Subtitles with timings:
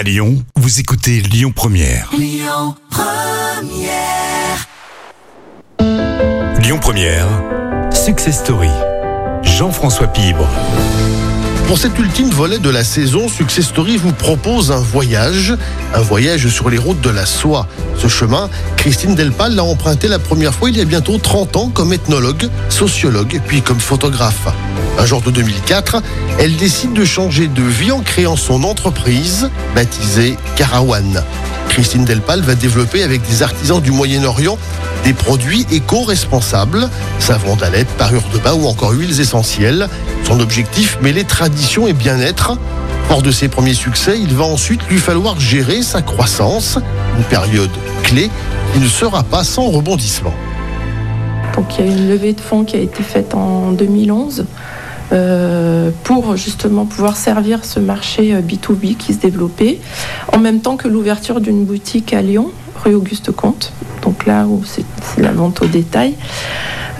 [0.00, 2.08] À Lyon, vous écoutez Lyon Première.
[2.16, 4.66] Lyon Première.
[6.58, 7.26] Lyon Première,
[7.92, 8.70] Success Story.
[9.42, 10.48] Jean-François Pibre.
[11.70, 15.54] Pour cet ultime volet de la saison, Success Story vous propose un voyage,
[15.94, 17.68] un voyage sur les routes de la soie.
[17.96, 21.68] Ce chemin, Christine Delpal l'a emprunté la première fois il y a bientôt 30 ans
[21.68, 24.48] comme ethnologue, sociologue, puis comme photographe.
[24.98, 26.02] Un jour de 2004,
[26.40, 31.22] elle décide de changer de vie en créant son entreprise, baptisée Carawan.
[31.70, 34.58] Christine Delpal va développer avec des artisans du Moyen-Orient
[35.04, 39.88] des produits éco-responsables, savon d'alette, parure de bain ou encore huiles essentielles.
[40.24, 42.58] Son objectif, mêler tradition et bien-être.
[43.08, 46.78] Hors de ses premiers succès, il va ensuite lui falloir gérer sa croissance,
[47.16, 47.70] une période
[48.02, 48.30] clé
[48.72, 50.34] qui ne sera pas sans rebondissement.
[51.54, 54.44] Donc il y a une levée de fonds qui a été faite en 2011
[55.12, 55.69] euh,
[56.04, 59.78] pour justement pouvoir servir ce marché B2B qui se développait,
[60.32, 62.50] en même temps que l'ouverture d'une boutique à Lyon,
[62.82, 64.84] rue Auguste Comte, donc là où c'est
[65.18, 66.14] la vente au détail.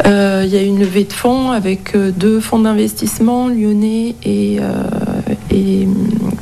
[0.06, 4.58] Euh, il y a une levée de fonds avec euh, deux fonds d'investissement lyonnais et,
[5.50, 5.88] et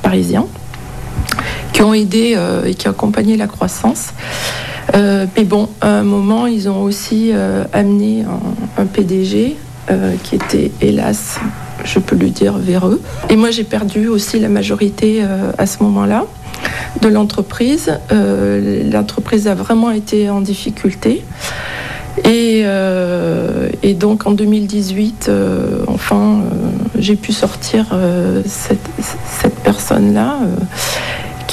[0.03, 0.47] parisiens
[1.73, 4.13] qui ont aidé et qui ont accompagné la croissance.
[4.95, 8.25] Euh, mais bon, à un moment, ils ont aussi euh, amené
[8.77, 9.57] un, PDG
[9.91, 11.39] euh, qui était, hélas,
[11.85, 13.01] je peux le dire, véreux.
[13.31, 15.23] Et moi, j'ai perdu aussi la majorité
[15.57, 16.27] à ce moment-là
[17.03, 17.99] de l'entreprise.
[18.11, 21.25] L'entreprise a vraiment été en difficulté.
[22.25, 22.65] Et,
[23.83, 25.31] et donc en 2018,
[25.87, 26.41] enfin,
[26.99, 27.87] j'ai pu sortir
[28.45, 30.39] cette personne-là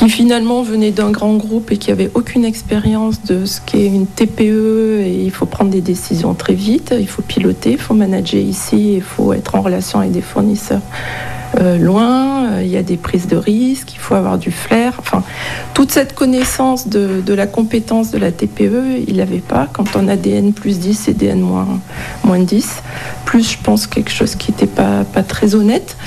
[0.05, 4.05] qui finalement venait d'un grand groupe et qui avait aucune expérience de ce qu'est une
[4.05, 8.39] TPE et il faut prendre des décisions très vite, il faut piloter, il faut manager
[8.39, 10.81] ici, il faut être en relation avec des fournisseurs
[11.59, 15.01] euh, loin, euh, il y a des prises de risques, il faut avoir du flair.
[15.75, 19.67] Toute cette connaissance de, la compétence de la TPE, il n'avait pas.
[19.71, 21.67] Quand on a DN plus 10 et DN moins,
[22.23, 22.81] moins 10,
[23.25, 25.97] plus je pense quelque chose qui n'était pas, très honnête.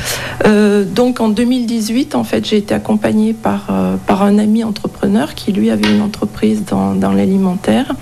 [0.46, 5.34] Euh, donc en 2018, en fait, j'ai été accompagnée par, euh, par un ami entrepreneur
[5.34, 7.94] qui lui avait une entreprise dans l'alimentaire.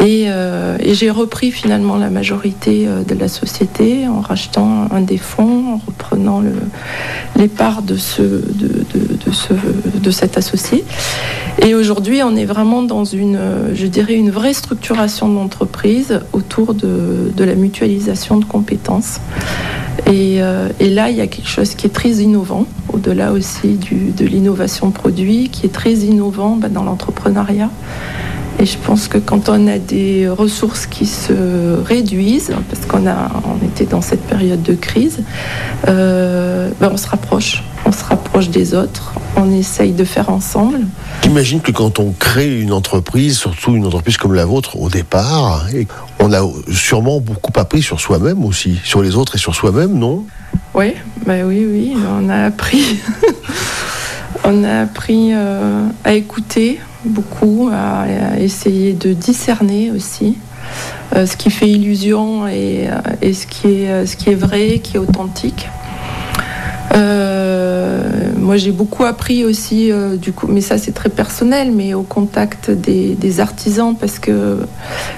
[0.00, 5.00] Et, euh, et j'ai repris finalement la majorité euh, de la société en rachetant un
[5.00, 6.52] des fonds, en reprenant le,
[7.36, 9.54] les parts de, ce, de, de, de, ce,
[9.98, 10.84] de cet associé.
[11.62, 13.38] Et aujourd'hui, on est vraiment dans une,
[13.74, 19.20] je dirais, une vraie structuration de l'entreprise autour de, la mutualisation de compétences.
[20.06, 24.24] Et, euh, là, il y a quelque chose qui est très innovant, au-delà aussi de
[24.26, 27.70] l'innovation produit, qui est très innovant bah, dans l'entrepreneuriat.
[28.58, 33.30] Et je pense que quand on a des ressources qui se réduisent, parce qu'on a,
[33.44, 35.22] on était dans cette période de crise,
[35.88, 40.80] euh, ben on se rapproche, on se rapproche des autres, on essaye de faire ensemble.
[41.22, 45.66] J'imagine que quand on crée une entreprise, surtout une entreprise comme la vôtre au départ,
[46.18, 46.40] on a
[46.72, 50.24] sûrement beaucoup appris sur soi-même aussi, sur les autres et sur soi-même, non?
[50.72, 50.94] Oui,
[51.26, 53.00] ben oui, oui, on a appris.
[54.44, 58.06] on a appris euh, à écouter beaucoup, à,
[58.38, 60.36] essayer de discerner aussi
[61.14, 64.80] euh, ce qui fait illusion et, euh, et, ce, qui est, ce qui est vrai,
[64.80, 65.68] qui est authentique.
[66.96, 71.94] Euh, moi, j'ai beaucoup appris aussi, euh, du coup, mais ça c'est très personnel, mais
[71.94, 74.60] au contact des, artisans, parce que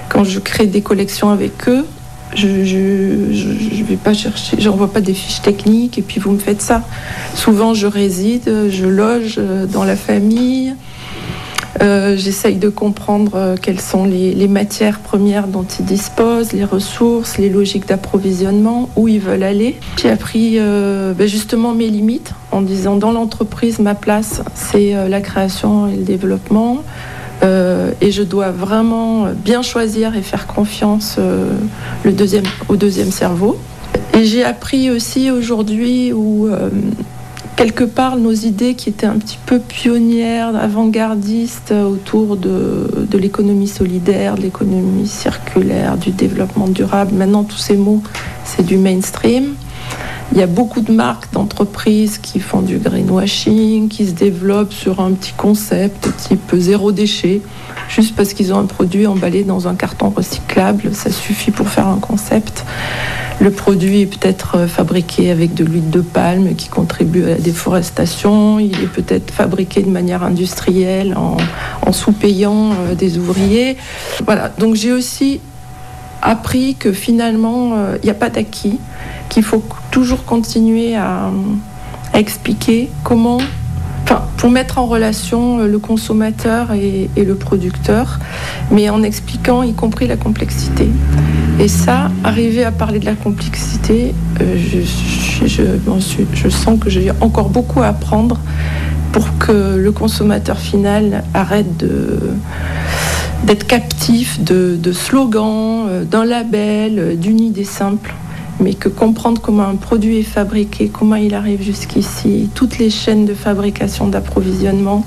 [0.09, 1.85] quand je crée des collections avec eux,
[2.35, 6.61] je ne vais pas chercher, j'envoie pas des fiches techniques et puis vous me faites
[6.61, 6.83] ça.
[7.33, 9.39] Souvent, je réside, je loge
[9.71, 10.75] dans la famille.
[11.81, 17.37] Euh, J'essaye de comprendre euh, quelles sont les, matières premières dont ils disposent, les ressources,
[17.37, 19.77] les logiques d'approvisionnement, où ils veulent aller.
[20.01, 25.21] J'ai appris euh, ben justement mes limites en disant dans l'entreprise, ma place, c'est la
[25.21, 26.83] création et le développement.
[28.01, 31.17] Et je dois vraiment bien choisir et faire confiance
[32.03, 33.57] le deuxième, au deuxième cerveau.
[34.13, 36.49] Et j'ai appris aussi aujourd'hui où
[37.59, 43.67] quelque part nos idées qui étaient un petit peu pionnières, avant-gardistes autour de, de l'économie
[43.67, 47.13] solidaire, de l'économie circulaire, du développement durable.
[47.13, 48.01] Maintenant, tous ces mots,
[48.45, 49.55] c'est du mainstream.
[50.31, 55.01] Il y a beaucoup de marques d'entreprises qui font du greenwashing, qui se développent sur
[55.01, 57.41] un petit concept type zéro déchet,
[57.89, 61.87] juste parce qu'ils ont un produit emballé dans un carton recyclable, ça suffit pour faire
[61.87, 62.63] un concept.
[63.41, 68.59] Le produit est peut-être fabriqué avec de l'huile de palme qui contribue à la déforestation.
[68.59, 73.77] Il est peut-être fabriqué de manière industrielle en, sous-payant euh, des ouvriers.
[74.25, 75.39] Voilà, donc j'ai aussi
[76.21, 78.77] appris que finalement, il euh, n'y a pas d'acquis,
[79.29, 81.31] qu'il faut toujours continuer à,
[82.13, 83.39] à, expliquer comment
[84.03, 88.19] enfin, pour mettre en relation le consommateur et, le producteur,
[88.69, 90.89] mais en expliquant y compris la complexité.
[91.59, 94.79] Et ça, arriver à parler de la complexité, je,
[95.45, 95.63] je,
[96.33, 98.39] je, sens que j'ai encore beaucoup à apprendre
[99.11, 101.83] pour que le consommateur final arrête
[103.43, 108.13] d'être captif de, slogans, euh, d'un label, euh, d'une idée simple
[108.59, 113.25] mais que comprendre comment un produit est fabriqué, comment il arrive jusqu'ici, toutes les chaînes
[113.25, 115.05] de fabrication, d'approvisionnement,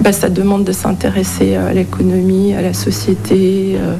[0.00, 3.94] bah, ça demande de s'intéresser à l'économie, à la société, euh,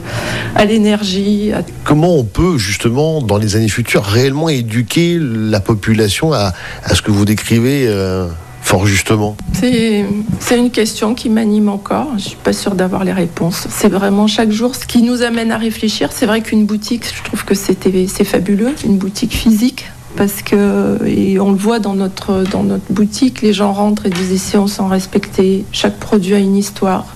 [0.59, 1.53] à l'énergie.
[1.85, 6.53] Comment on peut justement, dans les années futures, réellement éduquer la population à,
[6.93, 8.27] ce que vous décrivez euh,
[8.61, 9.37] fort justement?
[9.53, 12.09] C'est une question qui m'anime encore.
[12.11, 13.69] Je ne suis pas sûre d'avoir les réponses.
[13.71, 16.11] C'est vraiment chaque jour ce qui nous amène à réfléchir.
[16.13, 19.87] C'est vrai qu'une boutique, je trouve que c'est fabuleux, une boutique physique.
[20.17, 24.11] Parce que, et on le voit dans notre, dans notre boutique, les gens rentrent et
[24.11, 25.65] disent ici on s'en respecter.
[25.71, 27.07] Chaque produit a une histoire.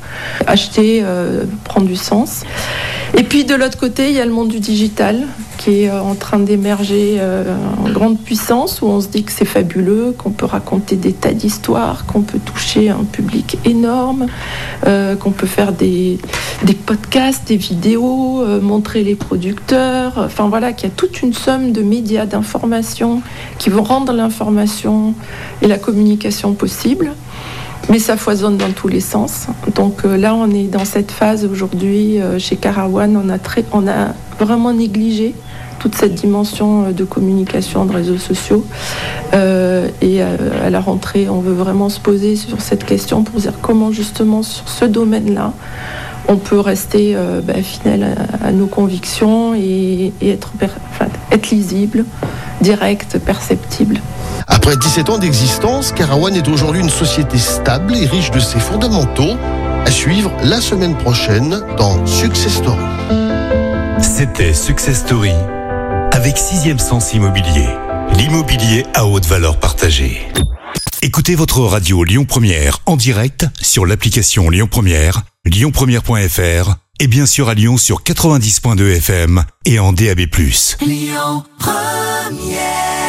[0.46, 2.44] Acheter euh, prend du sens.
[3.14, 5.26] Et puis de l'autre côté, il y a le monde du digital
[5.58, 7.54] qui est euh, en train d'émerger euh,
[7.84, 11.32] en grande puissance, où on se dit que c'est fabuleux, qu'on peut raconter des tas
[11.32, 14.26] d'histoires, qu'on peut toucher un public énorme,
[14.86, 16.18] euh, qu'on peut faire des,
[16.64, 21.72] des, podcasts, des vidéos, montrer les producteurs, enfin voilà, qu'il y a toute une somme
[21.72, 23.22] de médias, d'informations
[23.58, 25.14] qui vont rendre l'information
[25.60, 27.12] et la communication possible
[27.88, 29.46] mais ça foisonne dans tous les sens.
[29.74, 33.64] Donc euh, là, on est dans cette phase aujourd'hui euh, chez Carawan, on a, très,
[33.72, 35.34] on a vraiment négligé
[35.78, 38.64] toute cette dimension euh, de communication, de réseaux sociaux.
[39.32, 43.90] et à la rentrée, on veut vraiment se poser sur cette question pour dire comment
[43.90, 45.52] justement sur ce domaine-là,
[46.28, 50.52] on peut rester ben, fidèle à, nos convictions et, être
[51.50, 52.04] lisible,
[52.60, 54.00] direct, perceptible.
[54.52, 59.36] Après 17 ans d'existence, Carawan est aujourd'hui une société stable et riche de ses fondamentaux.
[59.86, 62.84] À suivre la semaine prochaine dans Success Story.
[64.00, 65.32] C'était Success Story
[66.12, 67.66] avec Sixième Sens Immobilier,
[68.18, 70.28] l'immobilier à haute valeur partagée.
[71.00, 77.48] Écoutez votre radio Lyon Première en direct sur l'application Lyon Première, lyonpremière.fr et bien sûr
[77.48, 80.20] à Lyon sur 90.2 FM et en DAB+.
[80.82, 83.01] Lyon Première